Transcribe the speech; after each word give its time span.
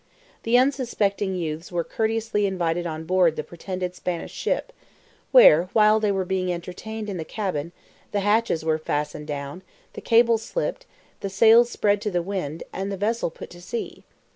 The 0.41 0.57
unsuspecting 0.57 1.35
youths 1.35 1.71
were 1.71 1.83
courteously 1.83 2.47
invited 2.47 2.87
on 2.87 3.03
board 3.03 3.35
the 3.35 3.43
pretended 3.43 3.93
Spanish 3.93 4.31
ship, 4.33 4.73
where, 5.31 5.69
while 5.73 5.99
they 5.99 6.11
were 6.11 6.25
being 6.25 6.51
entertained 6.51 7.07
in 7.07 7.17
the 7.17 7.23
cabin, 7.23 7.71
the 8.11 8.21
hatches 8.21 8.65
were 8.65 8.79
fastened 8.79 9.27
down, 9.27 9.61
the 9.93 10.01
cable 10.01 10.39
slipped, 10.39 10.87
the 11.19 11.29
sails 11.29 11.69
spread 11.69 12.01
to 12.01 12.09
the 12.09 12.23
wind, 12.23 12.63
and 12.73 12.91
the 12.91 12.97
vessel 12.97 13.29
put 13.29 13.51
to 13.51 13.61
sea. 13.61 14.03